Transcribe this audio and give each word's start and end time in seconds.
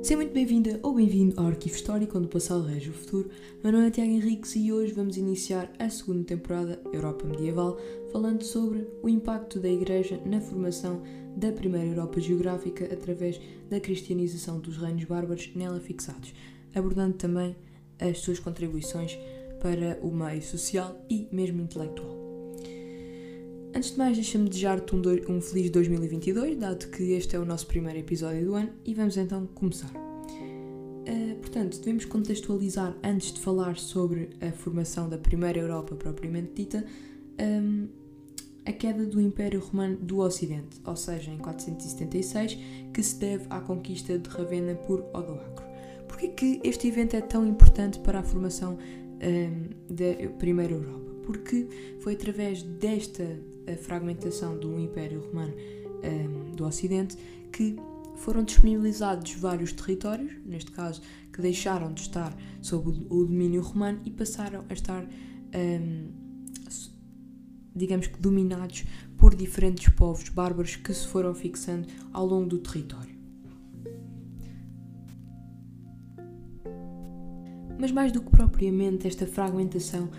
Seja 0.00 0.16
muito 0.16 0.32
bem-vinda 0.32 0.78
ou 0.82 0.94
bem-vindo 0.94 1.38
ao 1.38 1.48
Arquivo 1.48 1.74
Histórico, 1.74 2.16
onde 2.16 2.28
o 2.28 2.30
passado 2.30 2.62
rege 2.64 2.88
o 2.88 2.92
futuro. 2.92 3.28
Meu 3.62 3.72
nome 3.72 3.88
é 3.88 3.90
Tiago 3.90 4.10
Henriques 4.10 4.54
e 4.54 4.72
hoje 4.72 4.92
vamos 4.92 5.16
iniciar 5.16 5.70
a 5.76 5.90
segunda 5.90 6.24
temporada 6.24 6.80
Europa 6.92 7.26
Medieval, 7.26 7.76
falando 8.12 8.42
sobre 8.44 8.86
o 9.02 9.08
impacto 9.08 9.58
da 9.58 9.68
Igreja 9.68 10.20
na 10.24 10.40
formação 10.40 11.02
da 11.36 11.50
primeira 11.50 11.88
Europa 11.88 12.20
geográfica 12.20 12.84
através 12.84 13.40
da 13.68 13.80
cristianização 13.80 14.60
dos 14.60 14.76
reinos 14.76 15.04
bárbaros 15.04 15.50
nela 15.54 15.80
fixados, 15.80 16.32
abordando 16.74 17.14
também 17.14 17.56
as 18.00 18.18
suas 18.18 18.38
contribuições 18.38 19.18
para 19.60 19.98
o 20.00 20.14
meio 20.14 20.42
social 20.42 21.04
e 21.10 21.28
mesmo 21.32 21.60
intelectual. 21.60 22.17
Antes 23.78 23.92
de 23.92 23.98
mais, 23.98 24.16
deixa-me 24.16 24.48
desejar-te 24.48 24.92
um, 24.92 25.00
um, 25.28 25.40
feliz 25.40 25.70
2022, 25.70 26.56
dado 26.56 26.88
que 26.88 27.12
este 27.12 27.36
é 27.36 27.38
o 27.38 27.44
nosso 27.44 27.64
primeiro 27.68 27.96
episódio 27.96 28.44
do 28.44 28.54
ano, 28.56 28.70
e 28.84 28.92
vamos 28.92 29.16
então 29.16 29.46
começar. 29.54 29.92
Uh, 29.94 31.36
portanto, 31.36 31.78
devemos 31.78 32.04
contextualizar, 32.04 32.96
antes 33.04 33.32
de 33.32 33.38
falar 33.38 33.76
sobre 33.76 34.30
a 34.40 34.50
formação 34.50 35.08
da 35.08 35.16
primeira 35.16 35.60
Europa 35.60 35.94
propriamente 35.94 36.54
dita, 36.56 36.84
um, 37.40 37.86
a 38.66 38.72
queda 38.72 39.06
do 39.06 39.20
Império 39.20 39.60
Romano 39.60 39.96
do 39.96 40.18
Ocidente, 40.18 40.80
ou 40.84 40.96
seja, 40.96 41.30
em 41.30 41.38
476, 41.38 42.58
que 42.92 43.00
se 43.00 43.14
deve 43.14 43.46
à 43.48 43.60
conquista 43.60 44.18
de 44.18 44.28
Ravenna 44.28 44.74
por 44.74 45.02
Odoacro. 45.14 45.64
Por 46.08 46.16
que 46.16 46.60
este 46.64 46.88
evento 46.88 47.14
é 47.14 47.20
tão 47.20 47.46
importante 47.46 48.00
para 48.00 48.18
a 48.18 48.22
formação 48.24 48.76
um, 49.22 49.94
da 49.94 50.28
primeira 50.36 50.72
Europa? 50.72 51.12
Porque 51.24 51.68
foi 52.00 52.14
através 52.14 52.64
desta 52.64 53.38
fragmentação 53.76 54.58
do 54.58 54.78
Império 54.78 55.20
Romano 55.20 55.54
um, 56.02 56.52
do 56.52 56.64
Ocidente 56.64 57.16
que 57.52 57.76
foram 58.16 58.42
disponibilizados 58.42 59.32
vários 59.34 59.72
territórios, 59.72 60.32
neste 60.44 60.72
caso, 60.72 61.00
que 61.32 61.40
deixaram 61.40 61.92
de 61.92 62.00
estar 62.02 62.36
sob 62.60 63.06
o 63.08 63.24
domínio 63.24 63.62
romano 63.62 64.00
e 64.04 64.10
passaram 64.10 64.64
a 64.68 64.72
estar, 64.72 65.04
um, 65.04 66.08
digamos 67.74 68.08
que, 68.08 68.20
dominados 68.20 68.84
por 69.16 69.34
diferentes 69.34 69.88
povos 69.94 70.28
bárbaros 70.28 70.76
que 70.76 70.92
se 70.92 71.06
foram 71.06 71.34
fixando 71.34 71.88
ao 72.12 72.26
longo 72.26 72.48
do 72.48 72.58
território. 72.58 73.16
Mas 77.78 77.92
mais 77.92 78.10
do 78.10 78.20
que 78.20 78.30
propriamente 78.30 79.06
esta 79.06 79.26
fragmentação, 79.26 80.10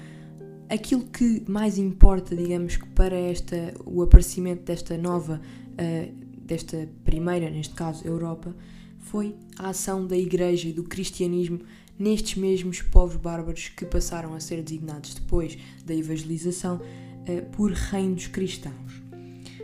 aquilo 0.70 1.04
que 1.04 1.44
mais 1.48 1.78
importa, 1.78 2.36
digamos 2.36 2.78
que 2.78 2.88
para 2.90 3.16
esta, 3.16 3.74
o 3.86 4.02
aparecimento 4.02 4.64
desta 4.64 4.98
nova, 4.98 5.42
uh, 5.74 6.14
desta 6.46 6.88
primeira, 7.04 7.50
neste 7.50 7.74
caso, 7.74 8.06
Europa, 8.06 8.56
foi 9.00 9.36
a 9.58 9.70
ação 9.70 10.06
da 10.06 10.18
Igreja 10.18 10.70
e 10.70 10.74
do 10.74 10.84
cristianismo 10.84 11.60
nestes 11.98 12.36
mesmos 12.36 12.82
povos 12.82 13.16
bárbaros 13.16 13.70
que 13.70 13.86
passaram 13.86 14.34
a 14.34 14.40
ser 14.40 14.62
designados 14.62 15.16
depois 15.16 15.58
da 15.84 15.94
evangelização 15.94 16.78
uh, 16.78 17.50
por 17.52 17.72
reinos 17.72 18.28
cristãos. 18.28 19.02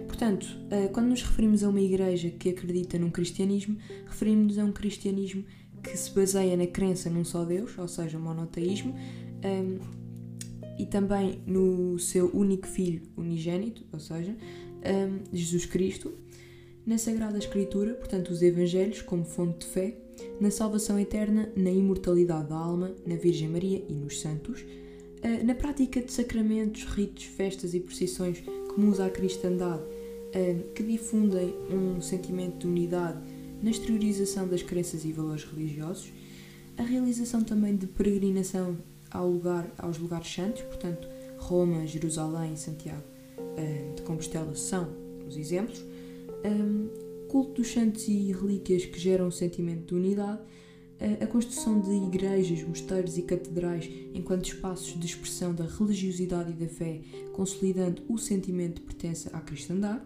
Portanto, 0.07 0.43
uh, 0.43 0.91
quando 0.91 1.09
nos 1.09 1.21
referimos 1.21 1.63
a 1.63 1.69
uma 1.69 1.81
igreja 1.81 2.29
que 2.29 2.49
acredita 2.49 2.97
num 2.97 3.11
cristianismo, 3.11 3.77
referimos-nos 4.07 4.57
a 4.57 4.65
um 4.65 4.71
cristianismo 4.71 5.45
que 5.83 5.95
se 5.95 6.09
baseia 6.11 6.57
na 6.57 6.65
crença 6.65 7.11
num 7.11 7.23
só 7.23 7.45
Deus, 7.45 7.77
ou 7.77 7.87
seja, 7.87 8.17
monoteísmo, 8.17 8.95
um, 9.43 10.04
e 10.77 10.85
também 10.85 11.39
no 11.45 11.97
seu 11.99 12.29
único 12.33 12.67
filho 12.67 13.01
unigênito, 13.15 13.83
ou 13.91 13.99
seja, 13.99 14.35
um, 14.85 15.19
Jesus 15.33 15.65
Cristo, 15.65 16.13
na 16.85 16.97
Sagrada 16.97 17.37
Escritura, 17.37 17.93
portanto, 17.95 18.29
os 18.29 18.41
Evangelhos 18.41 19.01
como 19.01 19.25
fonte 19.25 19.59
de 19.59 19.65
fé, 19.65 19.97
na 20.39 20.51
salvação 20.51 20.99
eterna, 20.99 21.49
na 21.55 21.71
imortalidade 21.71 22.49
da 22.49 22.55
alma, 22.55 22.93
na 23.05 23.15
Virgem 23.15 23.49
Maria 23.49 23.83
e 23.89 23.93
nos 23.93 24.19
santos, 24.19 24.61
uh, 24.61 25.45
na 25.45 25.55
prática 25.55 26.01
de 26.01 26.11
sacramentos, 26.11 26.83
ritos, 26.83 27.23
festas 27.23 27.73
e 27.73 27.79
procissões 27.79 28.43
comuns 28.73 28.99
à 28.99 29.09
cristandade, 29.09 29.81
uh, 29.83 30.73
que 30.73 30.83
difundem 30.83 31.55
um 31.71 31.99
sentimento 32.01 32.59
de 32.59 32.67
unidade 32.67 33.19
na 33.63 33.71
exteriorização 33.71 34.47
das 34.47 34.61
crenças 34.61 35.05
e 35.05 35.11
valores 35.11 35.43
religiosos, 35.43 36.11
a 36.77 36.83
realização 36.83 37.43
também 37.43 37.75
de 37.75 37.87
peregrinação 37.87 38.77
ao 39.15 39.29
lugar, 39.29 39.71
aos 39.77 39.97
lugares 39.97 40.31
santos, 40.31 40.61
portanto, 40.63 41.07
Roma, 41.37 41.85
Jerusalém, 41.85 42.55
Santiago 42.55 43.03
eh, 43.57 43.93
de 43.95 44.01
Compostela 44.01 44.53
são 44.55 44.89
os 45.27 45.37
exemplos. 45.37 45.83
Um, 46.43 46.89
culto 47.27 47.61
dos 47.61 47.71
santos 47.71 48.07
e 48.07 48.31
relíquias 48.31 48.85
que 48.85 48.99
geram 48.99 49.27
um 49.27 49.31
sentimento 49.31 49.87
de 49.87 49.95
unidade, 49.95 50.39
eh, 50.99 51.17
a 51.21 51.27
construção 51.27 51.79
de 51.79 51.91
igrejas, 51.91 52.63
mosteiros 52.63 53.17
e 53.17 53.23
catedrais 53.23 53.89
enquanto 54.13 54.45
espaços 54.45 54.97
de 54.99 55.05
expressão 55.05 55.53
da 55.53 55.65
religiosidade 55.65 56.51
e 56.51 56.53
da 56.53 56.67
fé, 56.67 57.01
consolidando 57.33 58.03
o 58.07 58.17
sentimento 58.17 58.75
de 58.75 58.81
pertença 58.81 59.29
à 59.35 59.41
cristandade, 59.41 60.01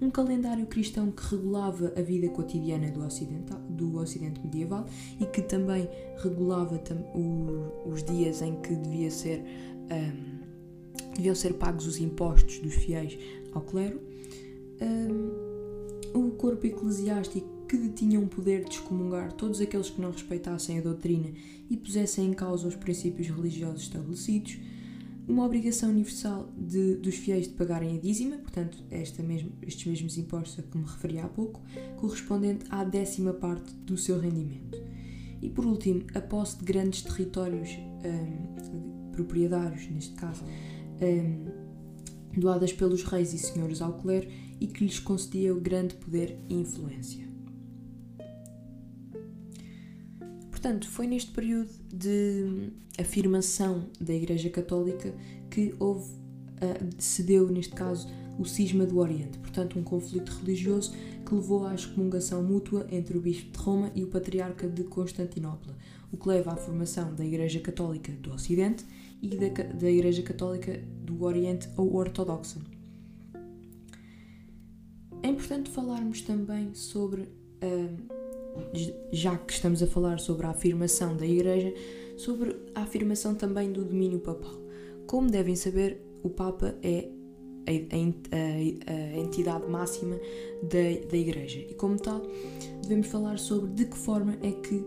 um 0.00 0.10
calendário 0.10 0.66
cristão 0.66 1.10
que 1.10 1.22
regulava 1.34 1.92
a 1.96 2.00
vida 2.00 2.28
cotidiana 2.28 2.90
do, 2.90 3.04
ocidental, 3.04 3.58
do 3.68 3.98
Ocidente 3.98 4.40
medieval 4.40 4.86
e 5.20 5.26
que 5.26 5.42
também 5.42 5.88
regulava 6.22 6.78
tam, 6.78 6.98
o, 7.14 7.90
os 7.90 8.02
dias 8.02 8.40
em 8.40 8.60
que 8.60 8.74
devia 8.74 9.10
ser, 9.10 9.44
um, 9.92 11.12
deviam 11.14 11.34
ser 11.34 11.54
pagos 11.54 11.86
os 11.86 11.98
impostos 11.98 12.58
dos 12.60 12.74
fiéis 12.74 13.18
ao 13.52 13.60
clero, 13.60 14.00
um, 14.80 16.18
o 16.18 16.30
corpo 16.32 16.66
eclesiástico 16.66 17.60
que 17.68 17.76
detinha 17.76 18.18
um 18.18 18.26
poder 18.26 18.64
de 18.64 18.74
excomungar 18.74 19.32
todos 19.32 19.60
aqueles 19.60 19.90
que 19.90 20.00
não 20.00 20.10
respeitassem 20.10 20.78
a 20.78 20.80
doutrina 20.80 21.30
e 21.70 21.76
pusessem 21.76 22.26
em 22.26 22.32
causa 22.32 22.66
os 22.66 22.74
princípios 22.74 23.28
religiosos 23.28 23.82
estabelecidos, 23.82 24.58
uma 25.30 25.46
obrigação 25.46 25.90
universal 25.90 26.50
de, 26.56 26.96
dos 26.96 27.14
fiéis 27.14 27.46
de 27.46 27.54
pagarem 27.54 27.96
a 27.96 28.00
dízima, 28.00 28.36
portanto, 28.36 28.82
esta 28.90 29.22
mesmo, 29.22 29.52
estes 29.62 29.86
mesmos 29.86 30.18
impostos 30.18 30.58
a 30.58 30.62
que 30.62 30.76
me 30.76 30.84
referi 30.84 31.18
há 31.18 31.28
pouco, 31.28 31.62
correspondente 31.96 32.64
à 32.68 32.82
décima 32.82 33.32
parte 33.32 33.72
do 33.72 33.96
seu 33.96 34.18
rendimento. 34.18 34.78
E 35.40 35.48
por 35.48 35.64
último, 35.64 36.02
a 36.14 36.20
posse 36.20 36.58
de 36.58 36.64
grandes 36.64 37.02
territórios 37.02 37.70
um, 38.04 39.10
proprietários, 39.12 39.88
neste 39.88 40.14
caso, 40.14 40.42
um, 40.44 42.38
doadas 42.38 42.72
pelos 42.72 43.04
reis 43.04 43.32
e 43.32 43.38
senhores 43.38 43.80
ao 43.80 43.94
clero 43.94 44.28
e 44.60 44.66
que 44.66 44.84
lhes 44.84 44.98
concedia 44.98 45.54
grande 45.54 45.94
poder 45.94 46.38
e 46.48 46.54
influência. 46.54 47.29
Portanto, 50.60 50.90
foi 50.90 51.06
neste 51.06 51.30
período 51.30 51.70
de 51.90 52.70
afirmação 52.98 53.86
da 53.98 54.12
Igreja 54.12 54.50
Católica 54.50 55.10
que 55.50 55.74
houve, 55.78 56.12
uh, 56.12 56.90
se 56.98 57.22
deu, 57.22 57.48
neste 57.48 57.74
caso, 57.74 58.06
o 58.38 58.44
cisma 58.44 58.84
do 58.84 58.98
Oriente, 58.98 59.38
portanto, 59.38 59.78
um 59.78 59.82
conflito 59.82 60.28
religioso 60.32 60.92
que 61.24 61.34
levou 61.34 61.66
à 61.66 61.74
excomungação 61.74 62.42
mútua 62.42 62.86
entre 62.90 63.16
o 63.16 63.22
Bispo 63.22 63.50
de 63.50 63.58
Roma 63.58 63.90
e 63.94 64.04
o 64.04 64.08
Patriarca 64.08 64.68
de 64.68 64.84
Constantinopla, 64.84 65.74
o 66.12 66.18
que 66.18 66.28
leva 66.28 66.52
à 66.52 66.56
formação 66.56 67.14
da 67.14 67.24
Igreja 67.24 67.58
Católica 67.60 68.12
do 68.12 68.30
Ocidente 68.30 68.84
e 69.22 69.28
da, 69.28 69.48
da 69.48 69.90
Igreja 69.90 70.22
Católica 70.22 70.78
do 71.02 71.22
Oriente 71.22 71.70
ou 71.74 71.96
Ortodoxa. 71.96 72.60
É 75.22 75.28
importante 75.28 75.70
falarmos 75.70 76.20
também 76.20 76.74
sobre. 76.74 77.22
Uh, 77.62 78.19
já 79.12 79.36
que 79.36 79.52
estamos 79.52 79.82
a 79.82 79.86
falar 79.86 80.18
sobre 80.18 80.46
a 80.46 80.50
afirmação 80.50 81.16
da 81.16 81.26
Igreja, 81.26 81.72
sobre 82.16 82.56
a 82.74 82.82
afirmação 82.82 83.34
também 83.34 83.72
do 83.72 83.84
domínio 83.84 84.20
papal. 84.20 84.58
Como 85.06 85.30
devem 85.30 85.56
saber, 85.56 86.00
o 86.22 86.30
Papa 86.30 86.74
é 86.82 87.08
a, 87.66 89.18
entidade 89.18 89.66
máxima 89.68 90.16
da, 90.62 91.08
da 91.08 91.16
Igreja 91.16 91.60
e, 91.60 91.74
como 91.74 91.96
tal, 91.96 92.22
devemos 92.82 93.06
falar 93.06 93.38
sobre 93.38 93.70
de 93.70 93.84
que 93.86 93.96
forma 93.96 94.36
é 94.42 94.52
que 94.52 94.84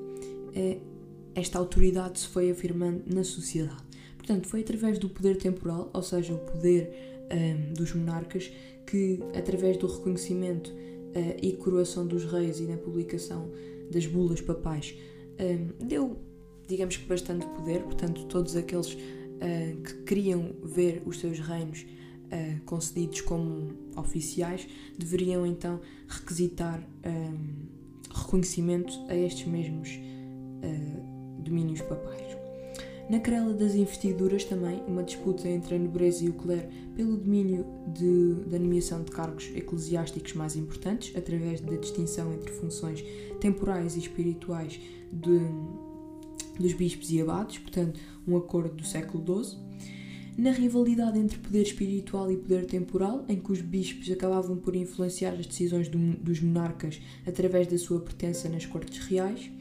é, 0.56 0.78
esta 1.36 1.58
autoridade 1.58 2.20
se 2.20 2.28
foi 2.28 2.52
afirmando 2.52 3.04
na 3.08 3.24
sociedade. 3.24 3.84
Portanto, 4.18 4.48
foi 4.48 4.62
através 4.62 5.00
do 5.00 5.10
poder 5.10 5.38
temporal, 5.38 5.90
ou 5.94 6.02
seja, 6.02 6.34
o 6.34 6.38
poder 6.38 6.90
um, 7.32 7.74
dos 7.74 7.94
monarcas, 7.94 8.52
que, 8.86 9.20
através 9.36 9.78
do 9.78 9.88
reconhecimento 9.88 10.74
uh, 11.16 11.38
e 11.42 11.54
coroação 11.54 12.06
dos 12.06 12.26
reis 12.26 12.60
e 12.60 12.64
na 12.64 12.78
publicação 12.78 13.52
das 13.92 14.06
bulas 14.06 14.42
papais, 14.42 14.96
uh, 15.34 15.84
deu, 15.84 16.18
digamos 16.68 16.98
que, 16.98 17.06
bastante 17.06 17.46
poder. 17.48 17.82
Portanto, 17.84 18.26
todos 18.26 18.56
aqueles 18.56 18.94
uh, 18.94 19.82
que 19.84 19.94
queriam 20.06 20.54
ver 20.64 21.02
os 21.06 21.20
seus 21.20 21.40
reinos 21.40 21.86
concedidos 22.66 23.22
como 23.22 23.72
oficiais 23.96 24.68
deveriam 24.98 25.46
então 25.46 25.80
requisitar 26.08 26.84
um, 27.06 27.68
reconhecimento 28.12 28.92
a 29.08 29.16
estes 29.16 29.46
mesmos 29.46 30.00
domínios 31.44 31.82
papais. 31.82 32.43
Na 33.10 33.20
querela 33.20 33.54
das 33.54 33.76
investiduras 33.76 34.46
também, 34.46 34.82
uma 34.88 35.04
disputa 35.04 35.48
entre 35.48 35.76
a 35.76 35.80
nobreza 35.80 36.24
e 36.24 36.30
o 36.30 36.34
clero 36.34 36.70
pelo 36.96 37.18
domínio 37.18 37.66
de, 37.88 38.50
da 38.50 38.58
nomeação 38.58 39.04
de 39.04 39.12
cargos 39.12 39.52
eclesiásticos 39.54 40.34
mais 40.34 40.56
importantes, 40.56 41.16
através 41.16 41.60
da 41.60 41.76
distinção 41.76 42.34
entre 42.34 42.52
funções 42.54 43.04
temporais 43.42 43.98
e 43.98 44.00
espirituais 44.00 44.80
de, 45.12 45.40
dos 46.58 46.74
bispos 46.74 47.12
e 47.12 47.22
abades, 47.22 47.58
portanto, 47.58 48.00
um 48.26 48.38
acordo 48.38 48.76
do 48.76 48.86
século 48.86 49.44
XII. 49.44 49.58
Na 50.38 50.52
rivalidade 50.52 51.20
entre 51.20 51.38
poder 51.38 51.62
espiritual 51.62 52.32
e 52.32 52.38
poder 52.38 52.66
temporal, 52.66 53.26
em 53.28 53.36
que 53.36 53.52
os 53.52 53.62
bispos 53.62 54.10
acabavam 54.10 54.56
por 54.56 54.76
influenciar 54.76 55.34
as 55.34 55.46
decisões 55.46 55.90
do, 55.90 55.98
dos 56.18 56.40
monarcas 56.40 57.02
através 57.28 57.68
da 57.68 57.78
sua 57.78 58.00
pertença 58.00 58.48
nas 58.48 58.66
cortes 58.66 58.98
reais 59.06 59.52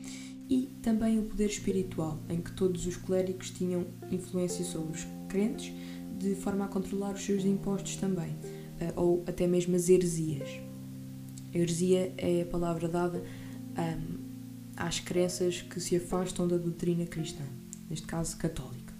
e 0.48 0.68
também 0.82 1.18
o 1.18 1.22
poder 1.22 1.46
espiritual, 1.46 2.20
em 2.28 2.40
que 2.40 2.52
todos 2.52 2.86
os 2.86 2.96
clérigos 2.96 3.50
tinham 3.50 3.86
influência 4.10 4.64
sobre 4.64 4.98
os 4.98 5.06
crentes, 5.28 5.72
de 6.18 6.34
forma 6.34 6.64
a 6.64 6.68
controlar 6.68 7.14
os 7.14 7.24
seus 7.24 7.44
impostos 7.44 7.96
também, 7.96 8.36
eh, 8.80 8.92
ou 8.96 9.24
até 9.26 9.46
mesmo 9.46 9.74
as 9.74 9.88
heresias. 9.88 10.48
A 11.54 11.58
heresia 11.58 12.12
é 12.16 12.42
a 12.42 12.46
palavra 12.46 12.88
dada 12.88 13.22
um, 13.78 14.18
às 14.76 15.00
crenças 15.00 15.62
que 15.62 15.80
se 15.80 15.96
afastam 15.96 16.48
da 16.48 16.56
doutrina 16.56 17.06
cristã, 17.06 17.44
neste 17.88 18.06
caso 18.06 18.36
católica. 18.36 18.92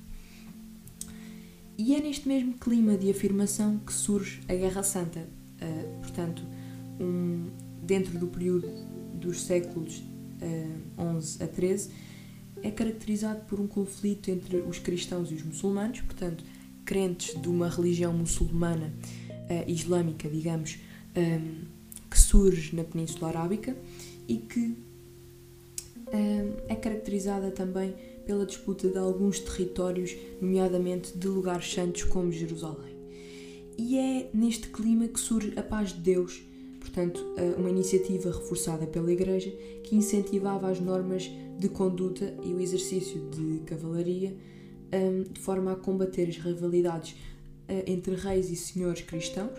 E 1.78 1.94
é 1.94 2.00
neste 2.00 2.28
mesmo 2.28 2.54
clima 2.54 2.96
de 2.96 3.10
afirmação 3.10 3.78
que 3.78 3.92
surge 3.92 4.40
a 4.48 4.54
Guerra 4.54 4.82
Santa, 4.82 5.20
uh, 5.20 6.00
portanto, 6.00 6.42
um, 7.00 7.50
dentro 7.82 8.18
do 8.18 8.26
período 8.26 8.68
dos 9.14 9.42
séculos 9.42 10.02
uh, 10.42 11.02
11 11.02 11.42
a 11.42 11.46
13, 11.46 11.90
é 12.62 12.70
caracterizado 12.70 13.40
por 13.46 13.60
um 13.60 13.66
conflito 13.66 14.30
entre 14.30 14.58
os 14.58 14.78
cristãos 14.78 15.30
e 15.30 15.34
os 15.34 15.42
muçulmanos, 15.42 16.00
portanto, 16.00 16.44
crentes 16.84 17.40
de 17.40 17.48
uma 17.48 17.68
religião 17.68 18.12
muçulmana 18.12 18.92
uh, 19.30 19.70
islâmica, 19.70 20.28
digamos, 20.28 20.78
um, 21.16 21.20
ehm, 21.20 21.54
que 22.10 22.18
surge 22.18 22.74
na 22.76 22.84
Península 22.84 23.28
Arábica 23.28 23.76
e 24.28 24.36
que 24.36 24.76
um, 26.12 26.52
é 26.68 26.74
caracterizada 26.74 27.50
também 27.50 27.94
pela 28.26 28.46
disputa 28.46 28.88
de 28.88 28.98
alguns 28.98 29.40
territórios, 29.40 30.14
nomeadamente 30.40 31.16
de 31.16 31.26
lugares 31.26 31.72
santos 31.72 32.04
como 32.04 32.30
Jerusalém. 32.30 32.92
E 33.78 33.98
é 33.98 34.30
neste 34.32 34.68
clima 34.68 35.08
que 35.08 35.18
surge 35.18 35.52
a 35.56 35.62
paz 35.62 35.92
de 35.92 36.00
Deus 36.00 36.42
portanto, 36.82 37.24
eh, 37.36 37.54
uma 37.56 37.70
iniciativa 37.70 38.30
reforçada 38.30 38.86
pela 38.86 39.12
Igreja 39.12 39.50
que 39.84 39.94
incentivava 39.94 40.68
as 40.68 40.80
normas 40.80 41.30
de 41.58 41.68
conduta 41.68 42.34
e 42.42 42.52
o 42.52 42.60
exercício 42.60 43.20
de 43.30 43.60
cavalaria 43.60 44.36
ehm, 44.90 45.22
de 45.22 45.40
forma 45.40 45.72
a 45.72 45.76
combater 45.76 46.28
as 46.28 46.36
rivalidades 46.36 47.14
eh, 47.68 47.84
entre 47.86 48.16
reis 48.16 48.50
e 48.50 48.56
senhores 48.56 49.02
cristãos, 49.02 49.52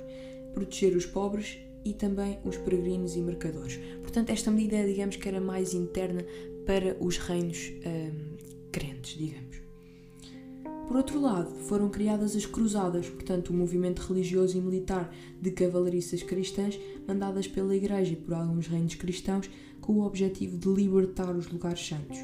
proteger 0.53 0.95
os 0.97 1.05
pobres 1.05 1.57
e 1.85 1.93
também 1.93 2.39
os 2.43 2.57
peregrinos 2.57 3.15
e 3.15 3.21
mercadores. 3.21 3.79
Portanto, 4.01 4.29
esta 4.29 4.51
medida, 4.51 4.85
digamos 4.85 5.15
que 5.15 5.27
era 5.27 5.39
mais 5.39 5.73
interna 5.73 6.25
para 6.65 6.97
os 6.99 7.17
reinos 7.17 7.71
ehm, 7.83 8.35
crentes, 8.71 9.17
digamos. 9.17 9.52
Por 10.93 10.97
outro 10.97 11.19
lado, 11.19 11.49
foram 11.67 11.89
criadas 11.89 12.35
as 12.35 12.45
Cruzadas, 12.45 13.09
portanto, 13.09 13.51
um 13.51 13.57
movimento 13.57 13.97
religioso 14.01 14.55
e 14.55 14.61
militar 14.61 15.11
de 15.41 15.49
cavalariças 15.49 16.21
cristãs 16.21 16.79
mandadas 17.07 17.47
pela 17.47 17.75
Igreja 17.75 18.13
e 18.13 18.15
por 18.15 18.35
alguns 18.35 18.67
reinos 18.67 18.93
cristãos 18.93 19.49
com 19.81 19.93
o 19.93 20.05
objetivo 20.05 20.55
de 20.55 20.69
libertar 20.69 21.35
os 21.35 21.47
lugares 21.47 21.83
santos, 21.83 22.19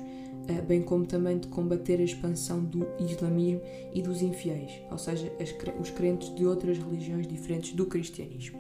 eh, 0.47 0.61
bem 0.61 0.83
como 0.83 1.03
também 1.07 1.39
de 1.39 1.47
combater 1.47 1.99
a 1.99 2.03
expansão 2.03 2.63
do 2.63 2.85
islamismo 2.99 3.59
e 3.91 4.03
dos 4.03 4.21
infiéis, 4.21 4.71
ou 4.91 4.99
seja, 4.99 5.33
os 5.81 5.89
crentes 5.89 6.31
de 6.35 6.45
outras 6.45 6.77
religiões 6.77 7.25
diferentes 7.25 7.73
do 7.73 7.87
cristianismo. 7.87 8.59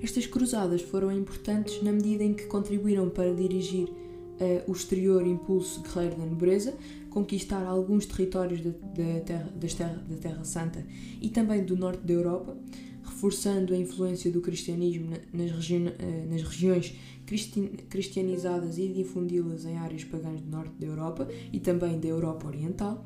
Estas 0.00 0.24
cruzadas 0.24 0.82
foram 0.82 1.10
importantes 1.10 1.82
na 1.82 1.90
medida 1.90 2.22
em 2.22 2.32
que 2.32 2.46
contribuíram 2.46 3.10
para 3.10 3.34
dirigir 3.34 3.88
uh, 4.40 4.70
o 4.70 4.72
exterior 4.72 5.26
impulso 5.26 5.82
guerreiro 5.82 6.16
da 6.16 6.26
nobreza, 6.26 6.74
conquistar 7.10 7.64
alguns 7.64 8.06
territórios 8.06 8.60
da, 8.60 8.70
da, 8.70 9.20
terra, 9.20 9.52
terra, 9.76 10.04
da 10.08 10.16
Terra 10.16 10.44
Santa 10.44 10.86
e 11.20 11.28
também 11.30 11.64
do 11.64 11.76
norte 11.76 12.02
da 12.04 12.12
Europa, 12.12 12.56
reforçando 13.02 13.72
a 13.72 13.76
influência 13.76 14.30
do 14.30 14.40
cristianismo 14.40 15.10
nas, 15.32 15.50
regi 15.50 15.76
uh, 15.76 16.30
nas 16.30 16.42
regiões 16.42 16.94
cristianizadas 17.88 18.78
e 18.78 18.88
difundi-las 18.88 19.64
em 19.64 19.76
áreas 19.78 20.04
pagãs 20.04 20.40
do 20.40 20.48
norte 20.48 20.74
da 20.78 20.86
Europa 20.86 21.28
e 21.52 21.58
também 21.58 21.98
da 21.98 22.06
Europa 22.06 22.46
Oriental, 22.46 23.04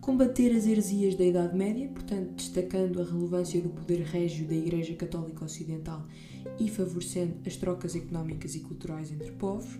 combater 0.00 0.54
as 0.54 0.66
heresias 0.66 1.14
da 1.14 1.24
Idade 1.24 1.56
Média, 1.56 1.88
portanto, 1.88 2.32
destacando 2.34 3.00
a 3.00 3.04
relevância 3.04 3.62
do 3.62 3.70
poder 3.70 4.02
régio 4.02 4.46
da 4.46 4.54
Igreja 4.54 4.94
Católica 4.94 5.44
Ocidental 5.44 6.04
e 6.58 6.68
favorecendo 6.68 7.36
as 7.46 7.56
trocas 7.56 7.94
económicas 7.94 8.54
e 8.56 8.60
culturais 8.60 9.10
entre 9.10 9.30
povos 9.32 9.78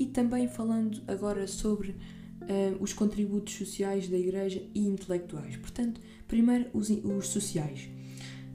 e 0.00 0.06
também 0.06 0.48
falando 0.48 1.02
agora 1.06 1.46
sobre 1.46 1.90
uh, 1.90 2.82
os 2.82 2.94
contributos 2.94 3.52
sociais 3.54 4.08
da 4.08 4.16
Igreja 4.16 4.62
e 4.74 4.80
intelectuais. 4.80 5.58
Portanto, 5.58 6.00
primeiro 6.26 6.70
os, 6.72 6.88
os 6.88 7.28
sociais. 7.28 7.90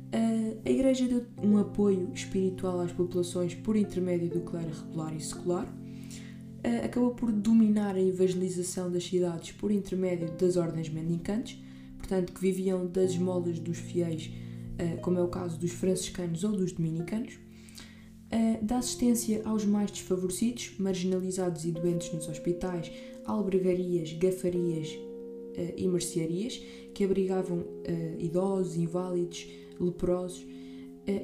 Uh, 0.08 0.58
a 0.66 0.70
Igreja 0.70 1.08
deu 1.08 1.24
um 1.44 1.60
apoio 1.60 2.10
espiritual 2.16 2.80
às 2.82 2.92
populações 2.92 3.54
por 3.54 3.76
intermédio 3.76 4.28
do 4.28 4.42
clero 4.42 4.72
regular 4.72 5.16
e 5.16 5.22
secular. 5.22 5.68
Uh, 5.68 6.84
acabou 6.84 7.12
por 7.12 7.32
dominar 7.32 7.94
a 7.94 8.02
evangelização 8.02 8.92
das 8.92 9.04
cidades 9.04 9.52
por 9.52 9.70
intermédio 9.70 10.32
das 10.32 10.58
ordens 10.58 10.90
mendicantes, 10.90 11.64
portanto, 12.00 12.34
que 12.34 12.42
viviam 12.42 12.88
das 12.88 13.12
esmolas 13.12 13.60
dos 13.60 13.78
fiéis, 13.78 14.32
como 15.02 15.18
é 15.18 15.24
o 15.24 15.30
caso 15.30 15.58
dos 15.58 15.72
franciscanos 15.72 16.44
ou 16.44 16.52
dos 16.52 16.74
dominicanos 16.74 17.38
da 18.62 18.80
assistência 18.80 19.42
aos 19.46 19.66
mais 19.66 19.92
desfavorecidos, 19.92 20.74
marginalizados 20.80 21.64
e 21.66 21.72
doentes 21.72 22.12
nos 22.12 22.28
hospitais, 22.28 22.92
albergarias, 23.26 24.14
gafarias 24.14 24.90
uh, 24.90 25.74
e 25.76 25.88
mercearias, 25.88 26.62
que 26.94 27.04
abrigavam 27.04 27.60
uh, 27.60 28.20
idosos, 28.20 28.76
inválidos, 28.76 29.48
leprosos 29.80 30.46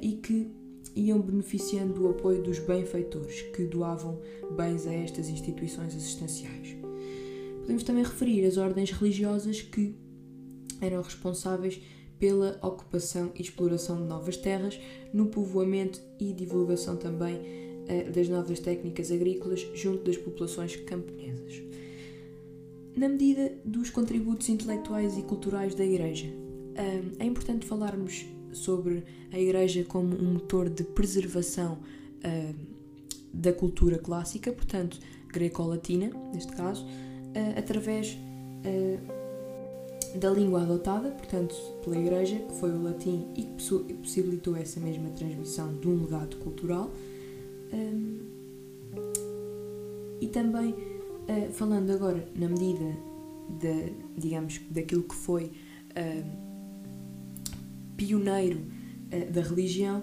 e 0.00 0.12
que 0.12 0.48
iam 0.94 1.20
beneficiando 1.20 1.94
do 1.94 2.08
apoio 2.08 2.40
dos 2.42 2.60
benfeitores, 2.60 3.42
que 3.54 3.64
doavam 3.64 4.20
bens 4.56 4.86
a 4.86 4.92
estas 4.92 5.28
instituições 5.28 5.96
assistenciais. 5.96 6.76
Podemos 7.60 7.82
também 7.82 8.04
referir 8.04 8.44
as 8.44 8.56
ordens 8.56 8.92
religiosas 8.92 9.60
que 9.60 9.96
eram 10.80 11.02
responsáveis 11.02 11.80
pela 12.22 12.56
ocupação 12.62 13.32
e 13.34 13.42
exploração 13.42 13.96
de 13.96 14.04
novas 14.04 14.36
terras, 14.36 14.78
no 15.12 15.26
povoamento 15.26 16.00
e 16.20 16.32
divulgação 16.32 16.96
também 16.96 17.34
uh, 17.34 18.12
das 18.12 18.28
novas 18.28 18.60
técnicas 18.60 19.10
agrícolas 19.10 19.66
junto 19.74 20.04
das 20.04 20.16
populações 20.16 20.76
camponesas. 20.76 21.60
Na 22.94 23.08
medida 23.08 23.52
dos 23.64 23.90
contributos 23.90 24.48
intelectuais 24.48 25.18
e 25.18 25.22
culturais 25.22 25.74
da 25.74 25.84
Igreja, 25.84 26.28
uh, 26.28 27.16
é 27.18 27.24
importante 27.24 27.66
falarmos 27.66 28.24
sobre 28.52 29.02
a 29.32 29.40
Igreja 29.40 29.82
como 29.82 30.14
um 30.14 30.34
motor 30.34 30.70
de 30.70 30.84
preservação 30.84 31.80
uh, 32.18 32.54
da 33.34 33.52
cultura 33.52 33.98
clássica, 33.98 34.52
portanto, 34.52 34.96
greco-latina, 35.26 36.12
neste 36.32 36.52
caso, 36.52 36.86
através 37.56 38.16
da 40.14 40.30
língua 40.30 40.62
adotada, 40.62 41.10
portanto, 41.10 41.54
pela 41.82 41.98
Igreja, 41.98 42.38
que 42.38 42.54
foi 42.54 42.70
o 42.70 42.82
latim 42.82 43.26
e 43.34 43.42
que 43.42 43.94
possibilitou 43.94 44.56
essa 44.56 44.78
mesma 44.80 45.10
transmissão 45.10 45.74
de 45.78 45.88
um 45.88 46.02
legado 46.02 46.36
cultural. 46.36 46.90
Um, 47.72 48.20
e 50.20 50.28
também, 50.28 50.70
uh, 50.70 51.52
falando 51.52 51.90
agora 51.90 52.28
na 52.36 52.48
medida, 52.48 52.96
de, 53.60 53.92
digamos, 54.16 54.60
daquilo 54.70 55.02
que 55.02 55.14
foi 55.14 55.44
uh, 55.44 56.30
pioneiro 57.96 58.60
uh, 58.60 59.32
da 59.32 59.42
religião, 59.42 60.02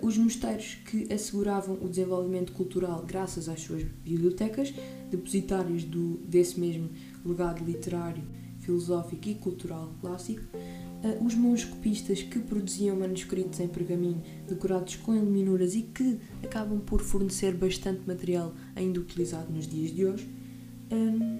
os 0.00 0.16
mosteiros 0.16 0.76
que 0.86 1.12
asseguravam 1.12 1.76
o 1.82 1.86
desenvolvimento 1.86 2.50
cultural 2.52 3.04
graças 3.06 3.46
às 3.46 3.60
suas 3.60 3.82
bibliotecas, 3.82 4.72
depositários 5.10 5.84
do, 5.84 6.16
desse 6.26 6.58
mesmo 6.58 6.88
legado 7.22 7.62
literário 7.62 8.22
filosófico 8.66 9.28
e 9.28 9.34
cultural 9.36 9.94
clássico, 10.00 10.42
uh, 10.52 11.24
os 11.24 11.34
monges 11.34 11.64
copistas 11.64 12.22
que 12.22 12.40
produziam 12.40 12.96
manuscritos 12.96 13.60
em 13.60 13.68
pergaminho 13.68 14.20
decorados 14.46 14.96
com 14.96 15.14
iluminuras 15.14 15.74
e 15.74 15.82
que 15.82 16.18
acabam 16.44 16.80
por 16.80 17.00
fornecer 17.00 17.54
bastante 17.54 18.06
material 18.06 18.52
ainda 18.74 19.00
utilizado 19.00 19.52
nos 19.52 19.66
dias 19.66 19.94
de 19.94 20.04
hoje, 20.04 20.28
um, 20.92 21.38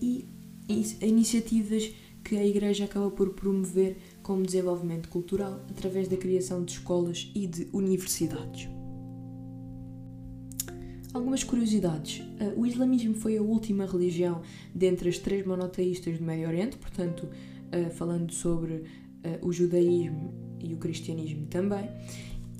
e, 0.00 0.24
e 0.68 1.06
iniciativas 1.06 1.92
que 2.22 2.36
a 2.36 2.46
Igreja 2.46 2.84
acaba 2.84 3.10
por 3.10 3.30
promover 3.30 3.98
como 4.22 4.44
desenvolvimento 4.44 5.08
cultural 5.08 5.60
através 5.68 6.08
da 6.08 6.16
criação 6.16 6.64
de 6.64 6.72
escolas 6.72 7.30
e 7.34 7.46
de 7.46 7.68
universidades. 7.72 8.68
Algumas 11.14 11.44
curiosidades. 11.44 12.18
Uh, 12.18 12.60
o 12.60 12.66
islamismo 12.66 13.14
foi 13.14 13.38
a 13.38 13.42
última 13.42 13.86
religião 13.86 14.42
dentre 14.74 15.08
as 15.08 15.16
três 15.16 15.46
monoteístas 15.46 16.18
do 16.18 16.24
Médio 16.24 16.48
Oriente, 16.48 16.76
portanto, 16.76 17.28
uh, 17.28 17.90
falando 17.90 18.32
sobre 18.32 18.72
uh, 18.72 18.82
o 19.40 19.52
judaísmo 19.52 20.34
e 20.58 20.74
o 20.74 20.76
cristianismo 20.76 21.46
também, 21.46 21.88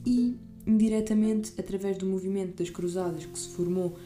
e 0.07 0.37
indiretamente 0.65 1.53
através 1.59 1.99
do 1.99 2.07
movimento 2.07 2.59
das 2.59 2.71
cruzadas 2.71 3.27
que 3.27 3.39
se 3.39 3.49
formou, 3.49 3.99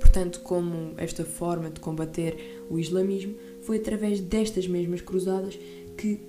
portanto, 0.00 0.40
como 0.40 0.94
esta 0.96 1.24
forma 1.24 1.70
de 1.70 1.80
combater 1.80 2.64
o 2.70 2.78
islamismo, 2.78 3.34
foi 3.62 3.78
através 3.78 4.20
destas 4.20 4.66
mesmas 4.66 5.00
cruzadas 5.00 5.58
que 5.96 6.20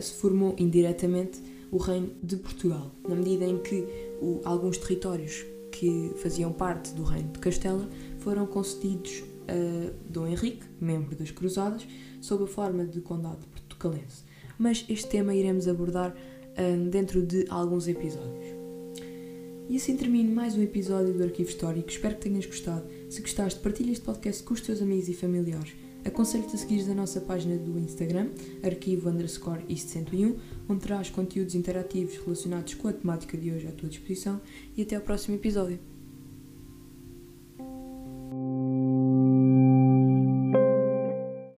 se 0.00 0.14
formou 0.14 0.54
indiretamente 0.58 1.40
o 1.72 1.78
reino 1.78 2.12
de 2.22 2.36
Portugal, 2.36 2.92
na 3.08 3.16
medida 3.16 3.46
em 3.46 3.58
que 3.58 3.88
o, 4.20 4.40
alguns 4.44 4.76
territórios 4.76 5.44
que 5.72 6.12
faziam 6.16 6.52
parte 6.52 6.92
do 6.92 7.02
reino 7.02 7.32
de 7.32 7.38
Castela 7.38 7.88
foram 8.18 8.46
concedidos 8.46 9.24
a 9.48 9.90
Dom 10.08 10.26
Henrique, 10.26 10.64
membro 10.78 11.16
das 11.16 11.30
Cruzadas, 11.30 11.86
sob 12.20 12.44
a 12.44 12.46
forma 12.46 12.84
de 12.84 13.00
condado 13.00 13.46
portucalense. 13.48 14.22
Mas 14.58 14.84
este 14.86 15.08
tema 15.08 15.34
iremos 15.34 15.66
abordar 15.66 16.14
um, 16.58 16.90
dentro 16.90 17.22
de 17.24 17.46
alguns 17.48 17.88
episódios. 17.88 18.54
E 19.68 19.76
assim 19.76 19.96
termino 19.96 20.32
mais 20.34 20.54
um 20.54 20.62
episódio 20.62 21.14
do 21.14 21.22
Arquivo 21.22 21.48
Histórico. 21.48 21.88
Espero 21.88 22.16
que 22.16 22.20
tenhas 22.20 22.44
gostado. 22.44 22.86
Se 23.08 23.22
gostaste, 23.22 23.60
partilha 23.60 23.92
este 23.92 24.04
podcast 24.04 24.42
com 24.42 24.52
os 24.52 24.60
teus 24.60 24.82
amigos 24.82 25.08
e 25.08 25.14
familiares. 25.14 25.72
Aconselho-te 26.04 26.56
a 26.56 26.58
seguir 26.58 26.90
a 26.90 26.94
nossa 26.94 27.20
página 27.20 27.56
do 27.56 27.78
Instagram, 27.78 28.30
arquivo 28.62 29.08
underscore 29.08 29.64
isto 29.68 29.90
101, 29.90 30.36
onde 30.68 30.80
terás 30.80 31.10
conteúdos 31.10 31.54
interativos 31.54 32.16
relacionados 32.16 32.74
com 32.74 32.88
a 32.88 32.92
temática 32.92 33.38
de 33.38 33.52
hoje 33.52 33.68
à 33.68 33.72
tua 33.72 33.88
disposição 33.88 34.40
e 34.76 34.82
até 34.82 34.96
ao 34.96 35.02
próximo 35.02 35.36
episódio. 35.36 35.91